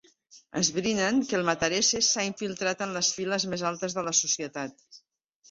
Esbrinen 0.59 1.19
que 1.27 1.37
el 1.39 1.45
Matarese 1.49 2.01
s'ha 2.07 2.25
infiltrat 2.31 2.81
en 2.87 2.95
les 2.97 3.11
files 3.19 3.47
més 3.53 3.67
altes 3.73 3.99
de 4.01 4.07
la 4.11 4.17
societat. 4.23 4.85